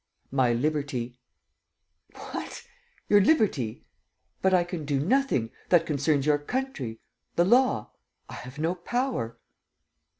"My 0.31 0.51
liberty." 0.51 1.19
"What! 2.15 2.63
Your 3.07 3.21
liberty.... 3.21 3.85
But 4.41 4.51
I 4.51 4.63
can 4.63 4.83
do 4.83 4.99
nothing.... 4.99 5.51
That 5.69 5.85
concerns 5.85 6.25
your 6.25 6.39
country... 6.39 6.99
the 7.35 7.45
law.... 7.45 7.91
I 8.27 8.33
have 8.33 8.57
no 8.57 8.73
power." 8.73 9.37